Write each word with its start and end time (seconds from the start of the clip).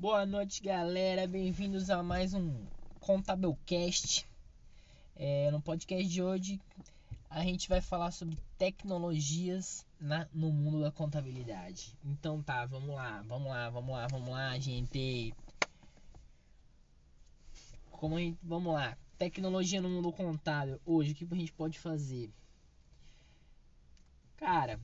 Boa 0.00 0.24
noite, 0.24 0.62
galera. 0.62 1.26
Bem-vindos 1.26 1.90
a 1.90 2.04
mais 2.04 2.32
um 2.32 2.54
Contabilcast. 3.00 4.24
É, 5.16 5.50
no 5.50 5.60
podcast 5.60 6.08
de 6.08 6.22
hoje, 6.22 6.60
a 7.28 7.42
gente 7.42 7.68
vai 7.68 7.80
falar 7.80 8.12
sobre 8.12 8.38
tecnologias 8.56 9.84
na, 10.00 10.28
no 10.32 10.52
mundo 10.52 10.82
da 10.82 10.92
contabilidade. 10.92 11.96
Então 12.04 12.40
tá, 12.40 12.64
vamos 12.64 12.94
lá, 12.94 13.24
vamos 13.26 13.48
lá, 13.48 13.70
vamos 13.70 13.92
lá, 13.92 14.06
vamos 14.06 14.30
lá, 14.30 14.56
gente. 14.60 15.34
Como 17.90 18.18
a 18.18 18.20
gente, 18.20 18.38
vamos 18.40 18.72
lá, 18.72 18.96
tecnologia 19.18 19.82
no 19.82 19.88
mundo 19.90 20.12
contábil. 20.12 20.80
Hoje, 20.86 21.10
o 21.10 21.14
que 21.16 21.26
a 21.28 21.36
gente 21.36 21.52
pode 21.52 21.76
fazer? 21.76 22.30
Cara, 24.36 24.78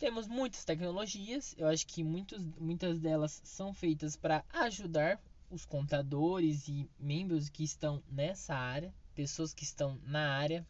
temos 0.00 0.26
muitas 0.26 0.64
tecnologias, 0.64 1.54
eu 1.58 1.68
acho 1.68 1.86
que 1.86 2.02
muitos, 2.02 2.42
muitas 2.58 2.98
delas 2.98 3.38
são 3.44 3.74
feitas 3.74 4.16
para 4.16 4.42
ajudar 4.48 5.20
os 5.50 5.66
contadores 5.66 6.68
e 6.68 6.88
membros 6.98 7.50
que 7.50 7.62
estão 7.62 8.02
nessa 8.10 8.54
área, 8.54 8.94
pessoas 9.14 9.52
que 9.52 9.62
estão 9.62 10.00
na 10.06 10.36
área 10.38 10.66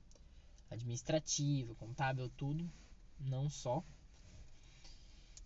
administrativa, 0.68 1.76
contábil, 1.76 2.28
tudo, 2.30 2.68
não 3.20 3.48
só. 3.48 3.84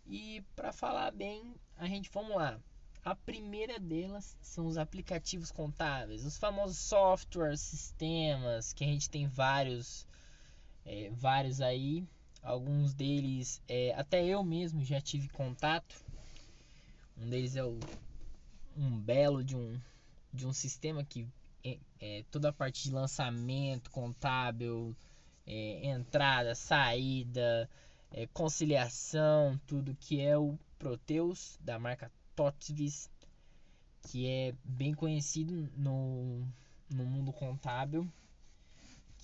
E 0.07 0.43
para 0.57 0.73
falar 0.73 1.11
bem, 1.11 1.55
a 1.77 1.87
gente 1.87 2.09
vamos 2.11 2.35
lá. 2.37 2.59
A 3.05 3.15
primeira 3.15 3.79
delas 3.79 4.35
são 4.41 4.67
os 4.67 4.79
aplicativos 4.79 5.51
contábeis, 5.51 6.25
os 6.25 6.39
famosos 6.39 6.79
softwares, 6.79 7.61
sistemas, 7.61 8.73
que 8.73 8.83
a 8.83 8.87
gente 8.87 9.11
tem 9.11 9.27
vários, 9.27 10.07
é, 10.87 11.11
vários 11.11 11.61
aí 11.61 12.09
Alguns 12.45 12.93
deles, 12.93 13.63
é, 13.67 13.95
até 13.97 14.23
eu 14.23 14.45
mesmo 14.45 14.85
já 14.85 15.01
tive 15.01 15.29
contato. 15.31 15.97
Um 17.17 17.31
deles 17.31 17.57
é 17.57 17.65
o, 17.65 17.81
um 18.77 19.01
belo 19.01 19.43
de 19.43 19.57
um, 19.57 19.81
de 20.31 20.47
um 20.47 20.53
sistema 20.53 21.03
que 21.03 21.27
é, 21.65 21.79
é 21.99 22.25
toda 22.31 22.51
a 22.51 22.53
parte 22.53 22.83
de 22.83 22.91
lançamento 22.91 23.91
contábil, 23.91 24.95
é, 25.47 25.89
entrada, 25.89 26.55
saída, 26.55 27.67
é, 28.13 28.27
conciliação, 28.27 29.59
tudo 29.67 29.97
que 29.99 30.21
é 30.21 30.37
o 30.37 30.59
Proteus 30.79 31.59
da 31.63 31.79
marca 31.79 32.13
Totvis, 32.37 33.09
que 34.03 34.29
é 34.29 34.55
bem 34.63 34.93
conhecido 34.93 35.67
no, 35.79 36.47
no 36.91 37.07
mundo 37.07 37.33
contábil 37.33 38.07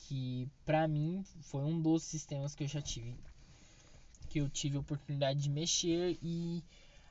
que 0.07 0.49
para 0.65 0.87
mim 0.89 1.25
foi 1.41 1.63
um 1.63 1.81
dos 1.81 2.03
sistemas 2.03 2.55
que 2.55 2.65
eu 2.65 2.69
já 2.69 2.81
tive 2.81 3.15
que 4.29 4.41
eu 4.41 4.49
tive 4.49 4.77
a 4.77 4.81
oportunidade 4.81 5.41
de 5.41 5.51
mexer 5.51 6.17
e 6.23 6.63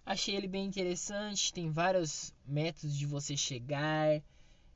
achei 0.06 0.36
ele 0.36 0.48
bem 0.48 0.66
interessante. 0.66 1.54
Tem 1.54 1.70
vários 1.70 2.34
métodos 2.46 2.98
de 2.98 3.06
você 3.06 3.36
chegar, 3.36 4.22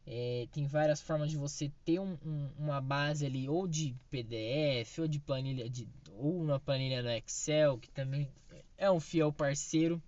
é, 0.05 0.47
tem 0.51 0.67
várias 0.67 1.01
formas 1.01 1.31
de 1.31 1.37
você 1.37 1.71
ter 1.85 1.99
um, 1.99 2.17
um, 2.25 2.49
uma 2.59 2.81
base 2.81 3.25
ali, 3.25 3.47
ou 3.47 3.65
de 3.65 3.95
PDF, 4.11 4.99
ou 4.99 5.07
de 5.07 5.19
planilha, 5.19 5.69
de, 5.69 5.87
ou 6.17 6.41
uma 6.41 6.59
planilha 6.59 7.01
no 7.01 7.09
Excel, 7.09 7.77
que 7.77 7.89
também 7.89 8.29
é 8.77 8.91
um 8.91 8.99
fiel 8.99 9.31
parceiro. 9.31 10.01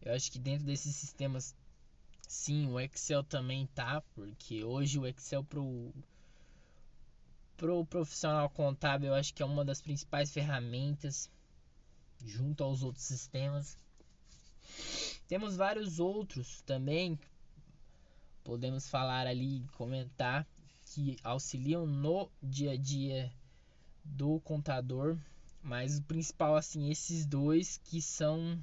Eu 0.00 0.14
acho 0.14 0.30
que 0.30 0.38
dentro 0.38 0.64
desses 0.64 0.94
sistemas, 0.94 1.54
sim, 2.28 2.68
o 2.68 2.78
Excel 2.78 3.24
também 3.24 3.66
tá, 3.74 4.00
porque 4.14 4.62
hoje 4.64 4.98
o 4.98 5.06
Excel 5.06 5.42
pro 5.42 5.92
pro 7.60 7.84
profissional 7.84 8.48
contábil, 8.48 9.08
eu 9.08 9.14
acho 9.14 9.34
que 9.34 9.42
é 9.42 9.44
uma 9.44 9.62
das 9.62 9.82
principais 9.82 10.32
ferramentas 10.32 11.30
junto 12.24 12.64
aos 12.64 12.82
outros 12.82 13.04
sistemas. 13.04 13.76
Temos 15.28 15.56
vários 15.56 16.00
outros 16.00 16.62
também, 16.62 17.20
podemos 18.42 18.88
falar 18.88 19.26
ali, 19.26 19.62
comentar 19.76 20.48
que 20.86 21.18
auxiliam 21.22 21.84
no 21.84 22.30
dia 22.42 22.72
a 22.72 22.76
dia 22.78 23.30
do 24.02 24.40
contador, 24.40 25.18
mas 25.62 25.98
o 25.98 26.02
principal 26.04 26.56
assim, 26.56 26.90
esses 26.90 27.26
dois 27.26 27.76
que 27.84 28.00
são 28.00 28.58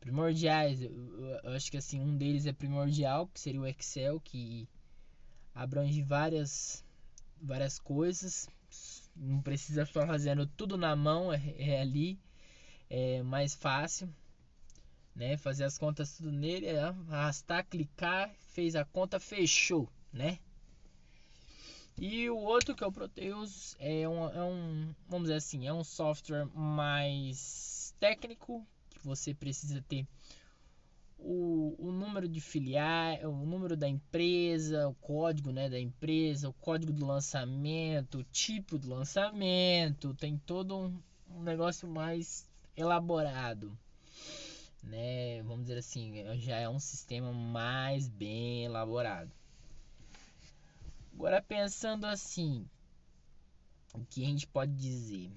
primordiais. 0.00 0.82
Eu 0.82 1.52
acho 1.54 1.70
que 1.70 1.76
assim, 1.76 2.00
um 2.00 2.16
deles 2.16 2.46
é 2.46 2.52
primordial, 2.52 3.28
que 3.28 3.38
seria 3.38 3.60
o 3.60 3.66
Excel, 3.66 4.18
que 4.18 4.68
abrange 5.54 6.02
várias 6.02 6.84
várias 7.42 7.78
coisas. 7.78 8.48
Não 9.16 9.40
precisa 9.40 9.86
ficar 9.86 10.06
fazendo 10.06 10.46
tudo 10.46 10.76
na 10.76 10.94
mão, 10.94 11.32
é, 11.32 11.54
é 11.58 11.80
ali, 11.80 12.18
é 12.88 13.22
mais 13.22 13.54
fácil. 13.54 14.08
Né? 15.14 15.36
Fazer 15.36 15.64
as 15.64 15.76
contas 15.76 16.16
tudo 16.16 16.30
nele, 16.30 16.66
é 16.66 16.80
arrastar, 16.80 17.66
clicar, 17.66 18.30
fez 18.50 18.76
a 18.76 18.84
conta, 18.84 19.18
fechou, 19.18 19.88
né? 20.12 20.38
E 22.00 22.30
o 22.30 22.36
outro 22.36 22.76
que 22.76 22.84
é 22.84 22.86
o 22.86 22.92
Proteus 22.92 23.74
é 23.80 24.08
um, 24.08 24.28
é 24.28 24.42
um, 24.44 24.94
vamos 25.08 25.24
dizer 25.26 25.38
assim, 25.38 25.66
é 25.66 25.72
um 25.72 25.82
software 25.82 26.46
mais 26.54 27.92
técnico 27.98 28.64
que 28.90 29.04
você 29.04 29.34
precisa 29.34 29.84
ter 29.88 30.06
o, 31.18 31.74
o 31.78 31.90
número 31.90 32.28
de 32.28 32.40
filiais, 32.40 33.22
o 33.24 33.32
número 33.32 33.76
da 33.76 33.88
empresa, 33.88 34.88
o 34.88 34.94
código 34.94 35.50
né, 35.50 35.68
da 35.68 35.78
empresa, 35.78 36.48
o 36.48 36.52
código 36.52 36.92
do 36.92 37.04
lançamento, 37.04 38.18
o 38.18 38.24
tipo 38.24 38.78
do 38.78 38.88
lançamento, 38.88 40.14
tem 40.14 40.38
todo 40.38 40.76
um, 40.76 41.02
um 41.30 41.42
negócio 41.42 41.88
mais 41.88 42.48
elaborado. 42.76 43.76
Né? 44.82 45.42
Vamos 45.42 45.62
dizer 45.66 45.78
assim, 45.78 46.14
já 46.36 46.56
é 46.56 46.68
um 46.68 46.78
sistema 46.78 47.32
mais 47.32 48.08
bem 48.08 48.64
elaborado. 48.64 49.30
Agora 51.12 51.42
pensando 51.42 52.06
assim, 52.06 52.64
o 53.92 54.04
que 54.04 54.22
a 54.22 54.26
gente 54.26 54.46
pode 54.46 54.72
dizer? 54.72 55.32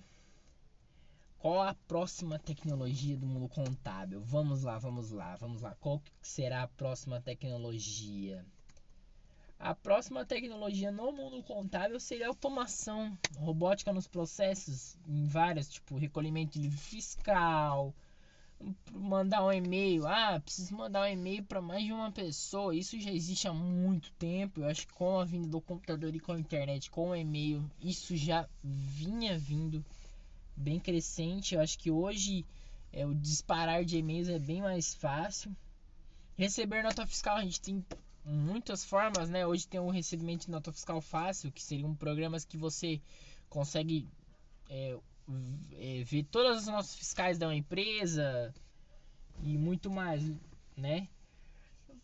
Qual 1.42 1.60
a 1.60 1.74
próxima 1.88 2.38
tecnologia 2.38 3.18
do 3.18 3.26
mundo 3.26 3.50
contábil? 3.50 4.22
Vamos 4.22 4.62
lá, 4.62 4.78
vamos 4.78 5.10
lá, 5.10 5.36
vamos 5.38 5.64
lá. 5.64 5.76
Qual 5.80 6.00
será 6.22 6.62
a 6.62 6.68
próxima 6.68 7.20
tecnologia? 7.20 8.46
A 9.58 9.74
próxima 9.74 10.24
tecnologia 10.24 10.92
no 10.92 11.12
mundo 11.12 11.42
contábil 11.42 12.00
seria 12.00 12.28
automação 12.28 13.18
robótica 13.40 13.92
nos 13.92 14.08
processos, 14.08 14.96
em 15.08 15.26
várias, 15.26 15.68
tipo 15.68 15.98
recolhimento 15.98 16.54
de 16.54 16.60
livro 16.60 16.78
fiscal, 16.78 17.92
mandar 18.92 19.44
um 19.44 19.52
e-mail. 19.52 20.06
Ah, 20.06 20.40
preciso 20.40 20.76
mandar 20.76 21.02
um 21.02 21.12
e-mail 21.12 21.44
para 21.44 21.60
mais 21.60 21.84
de 21.84 21.92
uma 21.92 22.12
pessoa. 22.12 22.76
Isso 22.76 23.00
já 23.00 23.12
existe 23.12 23.48
há 23.48 23.54
muito 23.54 24.12
tempo. 24.12 24.62
Eu 24.62 24.68
acho 24.68 24.86
que 24.86 24.94
com 24.94 25.20
a 25.20 25.26
vinda 25.26 25.48
do 25.48 25.60
computador 25.60 26.16
e 26.16 26.20
com 26.20 26.34
a 26.34 26.40
internet, 26.40 26.92
com 26.92 27.10
o 27.10 27.16
e-mail, 27.16 27.68
isso 27.82 28.16
já 28.16 28.48
vinha 28.64 29.36
vindo 29.40 29.84
bem 30.62 30.80
crescente. 30.80 31.56
Eu 31.56 31.62
acho 31.62 31.78
que 31.78 31.92
hoje 31.92 32.46
é, 32.94 33.06
o 33.06 33.14
disparar 33.14 33.84
de 33.84 33.98
e-mails 33.98 34.30
é 34.30 34.40
bem 34.40 34.62
mais 34.62 34.94
fácil. 34.94 35.56
Receber 36.38 36.84
nota 36.84 37.06
fiscal, 37.06 37.38
a 37.38 37.44
gente 37.44 37.62
tem 37.62 37.86
muitas 38.24 38.86
formas, 38.86 39.30
né? 39.30 39.46
Hoje 39.46 39.68
tem 39.68 39.80
o 39.80 39.90
recebimento 39.90 40.46
de 40.46 40.52
nota 40.52 40.72
fiscal 40.72 41.02
fácil, 41.02 41.52
que 41.52 41.62
seriam 41.62 41.96
programas 41.96 42.46
que 42.46 42.58
você 42.58 43.02
consegue 43.50 44.08
é, 44.70 44.98
é, 45.74 46.04
ver 46.04 46.24
todas 46.24 46.60
as 46.60 46.68
notas 46.68 46.96
fiscais 46.96 47.38
da 47.38 47.54
empresa 47.54 48.54
e 49.44 49.58
muito 49.58 49.90
mais, 49.90 50.24
né? 50.76 51.08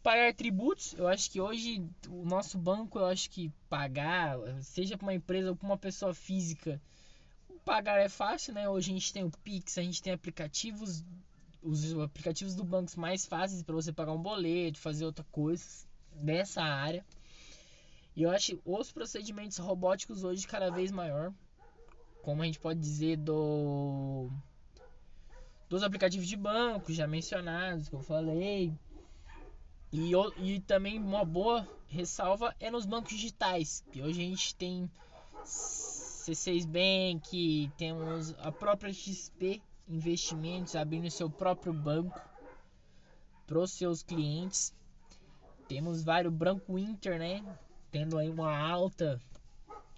Pagar 0.01 0.33
tributos, 0.33 0.93
eu 0.93 1.07
acho 1.07 1.29
que 1.29 1.41
hoje 1.41 1.85
o 2.09 2.23
nosso 2.23 2.57
banco, 2.57 2.97
eu 2.97 3.05
acho 3.05 3.29
que 3.29 3.51
pagar, 3.69 4.37
seja 4.61 4.97
para 4.97 5.05
uma 5.05 5.13
empresa 5.13 5.49
ou 5.49 5.55
para 5.55 5.67
uma 5.67 5.77
pessoa 5.77 6.13
física, 6.13 6.81
pagar 7.67 7.99
é 7.99 8.07
fácil, 8.07 8.53
né? 8.53 8.69
Hoje 8.69 8.91
a 8.91 8.93
gente 8.93 9.11
tem 9.11 9.25
o 9.25 9.29
Pix, 9.43 9.77
a 9.77 9.81
gente 9.81 10.01
tem 10.01 10.13
aplicativos, 10.13 11.03
os 11.61 11.99
aplicativos 11.99 12.55
do 12.55 12.63
banco 12.63 12.97
mais 12.97 13.25
fáceis 13.25 13.61
para 13.61 13.75
você 13.75 13.91
pagar 13.91 14.13
um 14.13 14.21
boleto, 14.21 14.79
fazer 14.79 15.03
outra 15.03 15.25
coisa 15.33 15.65
dessa 16.13 16.63
área. 16.63 17.05
E 18.15 18.23
eu 18.23 18.31
acho 18.31 18.57
os 18.63 18.89
procedimentos 18.93 19.57
robóticos 19.57 20.23
hoje 20.23 20.47
cada 20.47 20.71
vez 20.71 20.91
maior, 20.91 21.33
como 22.21 22.41
a 22.41 22.45
gente 22.45 22.57
pode 22.57 22.79
dizer 22.79 23.17
do 23.17 24.29
dos 25.67 25.83
aplicativos 25.83 26.25
de 26.25 26.37
banco 26.37 26.93
já 26.93 27.05
mencionados 27.05 27.89
que 27.89 27.95
eu 27.95 28.01
falei. 28.01 28.73
E, 29.91 30.13
e 30.39 30.61
também 30.61 30.97
uma 30.99 31.25
boa 31.25 31.67
ressalva 31.87 32.55
é 32.61 32.71
nos 32.71 32.85
bancos 32.85 33.11
digitais, 33.11 33.83
que 33.91 34.01
hoje 34.01 34.21
a 34.21 34.25
gente 34.25 34.55
tem 34.55 34.89
C6 36.27 36.65
Bank, 36.65 37.71
temos 37.77 38.35
a 38.39 38.51
própria 38.51 38.91
XP 38.91 39.61
Investimentos 39.87 40.75
abrindo 40.75 41.09
seu 41.09 41.29
próprio 41.29 41.71
banco 41.71 42.19
para 43.45 43.57
os 43.57 43.71
seus 43.71 44.03
clientes. 44.03 44.75
Temos 45.69 46.03
vários 46.03 46.33
Branco 46.33 46.77
Inter, 46.77 47.17
né? 47.17 47.57
Tendo 47.89 48.17
aí 48.17 48.29
uma 48.29 48.53
alta 48.57 49.21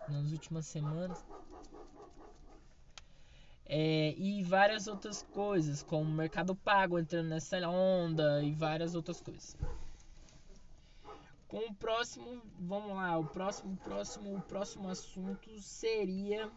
nas 0.08 0.32
últimas 0.32 0.68
semanas. 0.68 1.26
É, 3.66 4.14
e 4.16 4.44
várias 4.44 4.86
outras 4.86 5.24
coisas, 5.32 5.82
como 5.82 6.06
Mercado 6.06 6.56
Pago 6.56 7.00
entrando 7.00 7.30
nessa 7.30 7.58
onda 7.68 8.44
e 8.44 8.52
várias 8.52 8.94
outras 8.94 9.20
coisas. 9.20 9.58
Com 11.50 11.58
o 11.66 11.74
próximo, 11.74 12.44
vamos 12.60 12.96
lá, 12.96 13.18
o 13.18 13.26
próximo, 13.26 13.76
próximo, 13.78 14.38
o 14.38 14.42
próximo 14.44 14.88
assunto 14.88 15.50
seria 15.60 16.48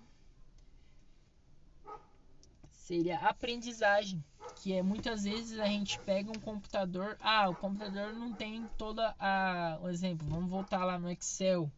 seria 2.71 3.19
aprendizagem, 3.21 4.23
que 4.56 4.75
é 4.75 4.83
muitas 4.83 5.25
vezes 5.25 5.59
a 5.59 5.65
gente 5.65 5.99
pega 6.00 6.31
um 6.31 6.39
computador, 6.39 7.17
ah, 7.23 7.49
o 7.49 7.56
computador 7.56 8.12
não 8.12 8.35
tem 8.35 8.69
toda 8.77 9.15
a, 9.19 9.79
um 9.81 9.89
exemplo, 9.89 10.29
vamos 10.29 10.50
voltar 10.50 10.85
lá 10.85 10.99
no 10.99 11.11
Excel, 11.11 11.73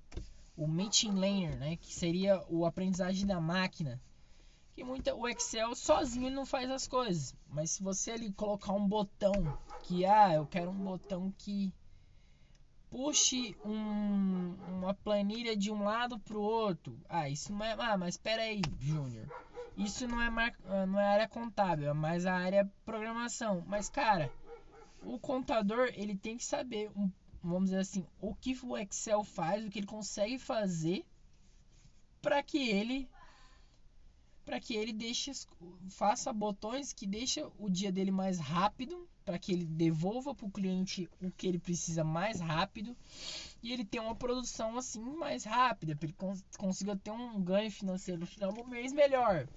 o 0.57 0.67
machine 0.67 1.21
learner, 1.21 1.57
né, 1.57 1.77
que 1.77 1.95
seria 1.95 2.45
o 2.49 2.67
aprendizagem 2.67 3.25
da 3.25 3.41
máquina. 3.41 4.01
Que 4.75 4.83
muita 4.83 5.15
o 5.15 5.29
Excel 5.29 5.73
sozinho 5.77 6.33
não 6.33 6.45
faz 6.45 6.69
as 6.69 6.89
coisas, 6.89 7.33
mas 7.49 7.71
se 7.71 7.81
você 7.81 8.11
ali 8.11 8.33
colocar 8.33 8.73
um 8.73 8.89
botão 8.89 9.57
que 9.85 10.05
ah, 10.05 10.35
eu 10.35 10.47
quero 10.47 10.73
um 10.73 10.85
botão 10.85 11.33
que 11.39 11.73
puxe 12.95 13.57
um, 13.65 14.55
uma 14.69 14.95
planilha 14.95 15.57
de 15.57 15.69
um 15.69 15.83
lado 15.83 16.17
para 16.21 16.39
o 16.39 16.41
outro. 16.41 16.97
Ah, 17.09 17.29
isso 17.29 17.53
não 17.53 17.65
é. 17.65 17.75
Ah, 17.77 17.99
mas 17.99 18.15
espera 18.15 18.43
aí, 18.43 18.63
Júnior. 18.79 19.27
Isso 19.77 20.07
não 20.07 20.23
é, 20.23 20.31
mar, 20.31 20.55
ah, 20.67 20.87
não 20.87 21.01
é 21.01 21.05
área 21.05 21.27
contábil, 21.27 21.89
é 21.89 21.93
mais 21.93 22.25
a 22.25 22.33
área 22.33 22.71
programação. 22.85 23.65
Mas, 23.67 23.89
cara, 23.89 24.33
o 25.03 25.19
contador 25.19 25.91
ele 25.95 26.17
tem 26.17 26.37
que 26.37 26.45
saber, 26.45 26.89
vamos 27.43 27.71
dizer 27.71 27.81
assim, 27.81 28.07
o 28.21 28.33
que 28.33 28.57
o 28.63 28.79
Excel 28.79 29.25
faz, 29.25 29.67
o 29.67 29.71
que 29.71 29.81
ele 29.81 29.89
consegue 29.89 30.39
fazer 30.39 31.05
para 32.23 32.45
que 32.45 32.69
ele 32.71 33.09
para 34.45 34.61
que 34.61 34.75
ele 34.77 34.93
deixe 34.93 35.33
faça 35.91 36.33
botões 36.33 36.93
que 36.93 37.07
deixa 37.07 37.51
o 37.59 37.69
dia 37.69 37.91
dele 37.91 38.13
mais 38.13 38.39
rápido 38.39 39.09
para 39.25 39.39
que 39.39 39.53
ele 39.53 39.65
devolva 39.65 40.35
para 40.35 40.47
o 40.47 40.51
cliente 40.51 41.09
o 41.21 41.31
que 41.31 41.47
ele 41.47 41.59
precisa 41.59 42.05
mais 42.05 42.41
rápido 42.41 42.97
e 43.63 43.73
ele 43.73 43.85
tenha 43.85 44.03
uma 44.03 44.15
produção 44.15 44.77
assim 44.77 45.01
mais 45.17 45.45
rápida, 45.45 45.97
para 45.97 46.07
ele 46.07 46.15
cons 46.15 46.45
consiga 46.59 46.95
ter 46.97 47.11
um 47.11 47.43
ganho 47.43 47.71
financeiro 47.71 48.21
no 48.21 48.27
final 48.27 48.53
do 48.53 48.65
mês 48.67 48.93
melhor. 48.93 49.49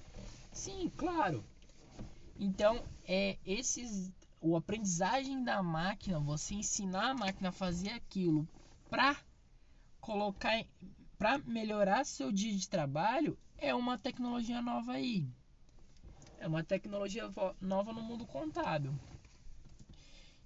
Sim, 0.54 0.92
claro. 0.96 1.44
Então, 2.40 2.82
é 3.06 3.38
esses 3.46 4.12
o 4.40 4.56
aprendizagem 4.56 5.44
da 5.44 5.62
máquina, 5.62 6.20
você 6.20 6.56
ensinar 6.56 7.10
a 7.10 7.14
máquina 7.14 7.50
a 7.50 7.52
fazer 7.52 7.90
aquilo 7.90 8.48
para 8.90 9.18
colocar 10.00 10.54
para 11.18 11.40
melhorar 11.40 12.06
seu 12.06 12.32
dia 12.32 12.56
de 12.56 12.70
trabalho 12.70 13.38
é 13.58 13.74
uma 13.74 13.98
tecnologia 13.98 14.62
nova 14.62 14.94
aí. 14.94 15.28
É 16.40 16.48
uma 16.48 16.64
tecnologia 16.64 17.30
nova 17.60 17.92
no 17.92 18.02
mundo 18.04 18.26
contábil. 18.28 18.94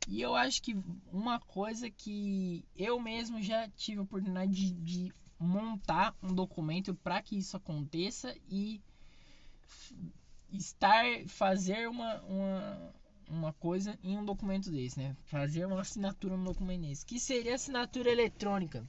E 0.07 0.21
eu 0.21 0.35
acho 0.35 0.61
que 0.61 0.77
uma 1.11 1.39
coisa 1.39 1.89
que 1.89 2.65
eu 2.75 2.99
mesmo 2.99 3.41
já 3.41 3.67
tive 3.69 3.99
a 3.99 4.03
oportunidade 4.03 4.51
de, 4.51 4.71
de 4.71 5.13
montar 5.39 6.15
um 6.21 6.33
documento 6.33 6.93
para 6.95 7.21
que 7.21 7.37
isso 7.37 7.57
aconteça 7.57 8.35
e 8.49 8.81
estar 10.51 11.05
fazer 11.27 11.87
uma, 11.87 12.21
uma, 12.21 12.93
uma 13.29 13.53
coisa 13.53 13.97
em 14.03 14.17
um 14.17 14.25
documento 14.25 14.69
desse, 14.69 14.99
né? 14.99 15.15
Fazer 15.25 15.65
uma 15.65 15.81
assinatura 15.81 16.35
no 16.35 16.43
documento 16.43 16.81
desse, 16.81 17.05
que 17.05 17.19
seria 17.19 17.55
assinatura 17.55 18.11
eletrônica. 18.11 18.87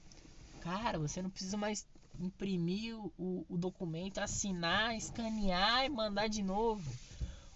Cara, 0.60 0.98
você 0.98 1.22
não 1.22 1.30
precisa 1.30 1.56
mais 1.56 1.86
imprimir 2.18 2.96
o, 3.18 3.46
o 3.48 3.56
documento, 3.56 4.18
assinar, 4.18 4.94
escanear 4.96 5.84
e 5.84 5.88
mandar 5.88 6.28
de 6.28 6.42
novo. 6.42 6.90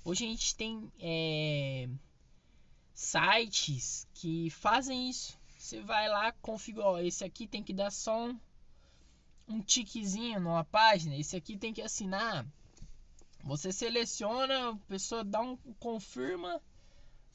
Hoje 0.04 0.24
a 0.24 0.28
gente 0.28 0.54
tem 0.54 0.90
é, 1.00 1.88
sites 2.96 4.08
que 4.14 4.48
fazem 4.48 5.10
isso. 5.10 5.38
Você 5.58 5.82
vai 5.82 6.08
lá, 6.08 6.32
configura, 6.32 7.04
esse 7.04 7.22
aqui 7.22 7.46
tem 7.46 7.62
que 7.62 7.74
dar 7.74 7.90
só 7.90 8.26
um, 8.26 8.40
um 9.46 9.60
tiquezinho 9.60 10.40
numa 10.40 10.64
página, 10.64 11.14
esse 11.14 11.36
aqui 11.36 11.58
tem 11.58 11.74
que 11.74 11.82
assinar. 11.82 12.46
Você 13.44 13.70
seleciona, 13.70 14.70
a 14.70 14.76
pessoa 14.88 15.22
dá 15.22 15.40
um 15.40 15.56
confirma, 15.78 16.60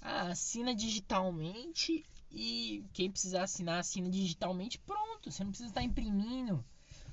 ah, 0.01 0.29
assina 0.29 0.73
digitalmente 0.73 2.03
e 2.31 2.83
quem 2.91 3.11
precisar 3.11 3.43
assinar 3.43 3.79
assina 3.79 4.09
digitalmente, 4.09 4.79
pronto, 4.79 5.29
você 5.31 5.43
não 5.43 5.51
precisa 5.51 5.69
estar 5.69 5.83
imprimindo. 5.83 6.65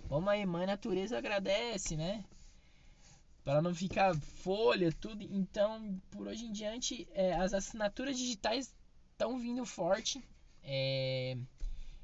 Vamos 0.09 0.31
aí, 0.31 0.47
mãe 0.47 0.67
natureza 0.67 1.19
agradece, 1.19 1.97
né? 1.97 2.25
Para 3.49 3.63
não 3.63 3.75
ficar 3.75 4.15
folha, 4.15 4.93
tudo. 4.93 5.23
Então, 5.23 5.99
por 6.11 6.27
hoje 6.27 6.45
em 6.45 6.53
diante, 6.53 7.09
é, 7.15 7.33
as 7.33 7.55
assinaturas 7.55 8.19
digitais 8.19 8.75
estão 9.11 9.39
vindo 9.39 9.65
forte. 9.65 10.23
É, 10.63 11.35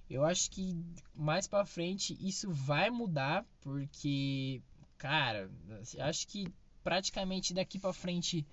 eu 0.09 0.25
acho 0.25 0.51
que 0.51 0.75
mais 1.15 1.47
para 1.47 1.67
frente 1.67 2.17
isso 2.19 2.51
vai 2.51 2.89
mudar, 2.89 3.45
porque, 3.61 4.63
cara, 4.97 5.51
acho 5.99 6.27
que 6.29 6.51
praticamente 6.83 7.53
daqui 7.53 7.79
para 7.79 7.93
frente 7.93 8.47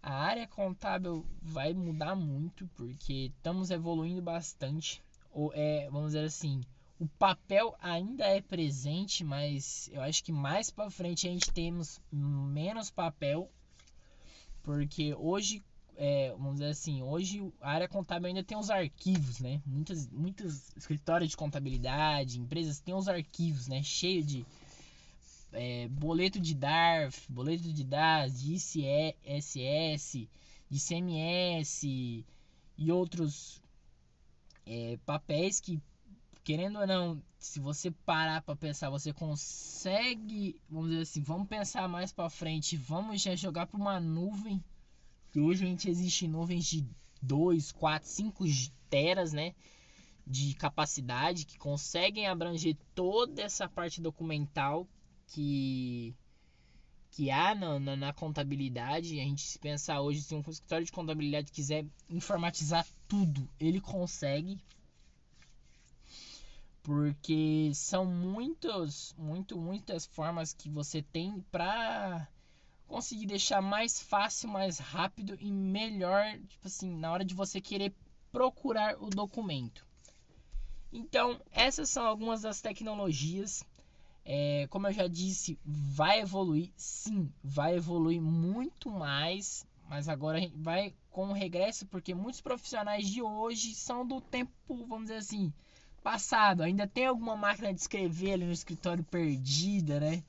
a 0.00 0.14
área 0.14 0.46
contábil 0.46 1.26
vai 1.42 1.74
mudar 1.74 2.14
muito, 2.14 2.68
porque 2.76 3.32
estamos 3.36 3.68
evoluindo 3.68 4.22
bastante. 4.22 5.02
Ou 5.32 5.52
é, 5.56 5.90
vamos 5.90 6.12
dizer 6.12 6.26
assim, 6.26 6.60
o 6.98 7.06
papel 7.06 7.76
ainda 7.80 8.24
é 8.24 8.40
presente, 8.40 9.22
mas 9.22 9.88
eu 9.92 10.02
acho 10.02 10.22
que 10.24 10.32
mais 10.32 10.70
para 10.70 10.90
frente 10.90 11.28
a 11.28 11.30
gente 11.30 11.52
temos 11.52 12.00
menos 12.10 12.90
papel, 12.90 13.48
porque 14.64 15.14
hoje, 15.14 15.62
é, 15.96 16.32
vamos 16.32 16.54
dizer 16.54 16.70
assim, 16.70 17.00
hoje 17.02 17.52
a 17.60 17.70
área 17.70 17.88
contábil 17.88 18.28
ainda 18.28 18.42
tem 18.42 18.58
os 18.58 18.68
arquivos, 18.68 19.38
né? 19.38 19.62
Muitas, 19.64 20.08
muitos 20.08 20.76
escritórios 20.76 21.30
de 21.30 21.36
contabilidade, 21.36 22.40
empresas 22.40 22.80
têm 22.80 22.94
os 22.94 23.08
arquivos, 23.08 23.68
né? 23.68 23.80
Cheio 23.82 24.24
de 24.24 24.44
é, 25.52 25.86
boleto 25.88 26.40
de 26.40 26.54
DARF, 26.54 27.30
boleto 27.30 27.72
de 27.72 27.84
DAS, 27.84 28.42
de 28.42 28.54
ICSS, 28.54 30.28
de 30.68 30.80
CMS 30.80 31.84
e 31.84 32.92
outros 32.92 33.62
é, 34.66 34.98
papéis 35.06 35.60
que 35.60 35.80
querendo 36.48 36.78
ou 36.78 36.86
não, 36.86 37.22
se 37.38 37.60
você 37.60 37.90
parar 37.90 38.40
para 38.40 38.56
pensar, 38.56 38.88
você 38.88 39.12
consegue, 39.12 40.58
vamos 40.66 40.88
dizer 40.88 41.02
assim, 41.02 41.22
vamos 41.22 41.46
pensar 41.46 41.86
mais 41.86 42.10
para 42.10 42.30
frente, 42.30 42.74
vamos 42.74 43.20
já 43.20 43.36
jogar 43.36 43.66
para 43.66 43.78
uma 43.78 44.00
nuvem. 44.00 44.64
Que 45.30 45.40
hoje 45.40 45.62
a 45.62 45.66
gente 45.66 45.90
existe 45.90 46.26
nuvens 46.26 46.64
de 46.64 46.86
2, 47.20 47.70
4, 47.72 48.08
5 48.08 48.44
teras, 48.88 49.34
né? 49.34 49.54
De 50.26 50.54
capacidade 50.54 51.44
que 51.44 51.58
conseguem 51.58 52.26
abranger 52.26 52.74
toda 52.94 53.42
essa 53.42 53.68
parte 53.68 54.00
documental 54.00 54.88
que 55.26 56.16
que 57.10 57.30
há 57.30 57.54
na, 57.54 57.78
na, 57.78 57.94
na, 57.94 58.12
contabilidade. 58.14 59.20
A 59.20 59.24
gente 59.24 59.42
se 59.42 59.58
pensar 59.58 60.00
hoje, 60.00 60.22
se 60.22 60.34
um 60.34 60.40
escritório 60.40 60.86
de 60.86 60.92
contabilidade 60.92 61.52
quiser 61.52 61.84
informatizar 62.08 62.86
tudo, 63.06 63.46
ele 63.60 63.82
consegue 63.82 64.58
porque 66.88 67.70
são 67.74 68.06
muitos, 68.06 69.14
muito, 69.18 69.58
muitas 69.58 70.06
formas 70.06 70.54
que 70.54 70.70
você 70.70 71.02
tem 71.02 71.44
para 71.52 72.26
conseguir 72.86 73.26
deixar 73.26 73.60
mais 73.60 74.00
fácil, 74.00 74.48
mais 74.48 74.78
rápido 74.78 75.36
e 75.38 75.52
melhor, 75.52 76.24
tipo 76.48 76.66
assim, 76.66 76.96
na 76.96 77.12
hora 77.12 77.26
de 77.26 77.34
você 77.34 77.60
querer 77.60 77.92
procurar 78.32 78.96
o 79.02 79.10
documento. 79.10 79.86
Então, 80.90 81.38
essas 81.52 81.90
são 81.90 82.06
algumas 82.06 82.40
das 82.40 82.62
tecnologias. 82.62 83.62
É, 84.24 84.66
como 84.70 84.86
eu 84.86 84.92
já 84.92 85.06
disse, 85.06 85.58
vai 85.62 86.20
evoluir, 86.20 86.72
sim, 86.74 87.30
vai 87.44 87.76
evoluir 87.76 88.22
muito 88.22 88.90
mais, 88.90 89.66
mas 89.90 90.08
agora 90.08 90.40
vai 90.54 90.94
com 91.10 91.28
o 91.28 91.34
regresso, 91.34 91.84
porque 91.84 92.14
muitos 92.14 92.40
profissionais 92.40 93.06
de 93.06 93.20
hoje 93.20 93.74
são 93.74 94.06
do 94.06 94.22
tempo, 94.22 94.50
vamos 94.86 95.02
dizer 95.08 95.16
assim, 95.16 95.52
passado. 96.02 96.62
Ainda 96.62 96.86
tem 96.86 97.06
alguma 97.06 97.36
máquina 97.36 97.72
de 97.72 97.80
escrever 97.80 98.32
ali 98.32 98.44
no 98.44 98.52
escritório 98.52 99.04
perdida, 99.04 100.00
né? 100.00 100.22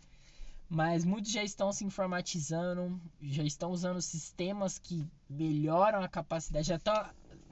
Mas 0.69 1.03
muitos 1.03 1.31
já 1.31 1.43
estão 1.43 1.71
se 1.71 1.83
informatizando, 1.83 3.01
já 3.21 3.43
estão 3.43 3.71
usando 3.71 4.01
sistemas 4.01 4.77
que 4.77 5.07
melhoram 5.27 6.03
a 6.03 6.07
capacidade, 6.07 6.67
já 6.67 6.75
estão 6.75 7.09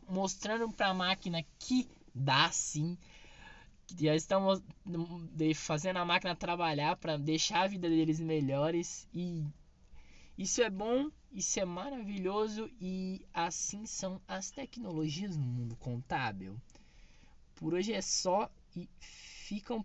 mostrando 0.07 0.71
para 0.71 0.89
a 0.89 0.93
máquina 0.93 1.43
que 1.57 1.89
dá 2.13 2.51
sim. 2.51 2.97
Já 3.99 4.15
estão 4.15 4.61
fazendo 5.55 5.97
a 5.97 6.05
máquina 6.05 6.35
trabalhar 6.35 6.95
para 6.97 7.17
deixar 7.17 7.61
a 7.61 7.67
vida 7.67 7.89
deles 7.89 8.19
melhores 8.19 9.07
e 9.13 9.43
isso 10.37 10.61
é 10.61 10.69
bom, 10.69 11.09
isso 11.31 11.59
é 11.59 11.65
maravilhoso 11.65 12.69
e 12.79 13.25
assim 13.33 13.85
são 13.85 14.21
as 14.27 14.51
tecnologias 14.51 15.35
no 15.35 15.45
mundo 15.45 15.75
contábil. 15.77 16.55
Por 17.57 17.73
hoje 17.73 17.91
é 17.91 18.01
só 18.01 18.51
e 18.75 18.87
ficam 18.99 19.83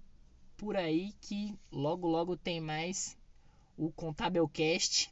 por 0.59 0.77
aí 0.77 1.15
que 1.23 1.59
logo 1.71 2.07
logo 2.07 2.37
tem 2.37 2.61
mais 2.61 3.17
o 3.79 3.91
Contabilcast 3.91 5.11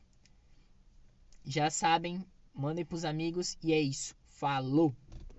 Já 1.42 1.70
sabem, 1.70 2.22
mandem 2.54 2.84
pros 2.84 3.06
amigos 3.06 3.56
e 3.62 3.72
é 3.72 3.80
isso. 3.80 4.14
Falou! 4.26 4.94